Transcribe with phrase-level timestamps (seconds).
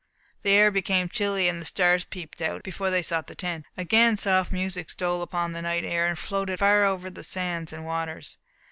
[0.41, 3.65] The air became chilly, and the stars peeped out, before they sought the tent.
[3.77, 7.85] Again soft music stole upon the night air, and floated far over the sands and
[7.85, 8.39] waters.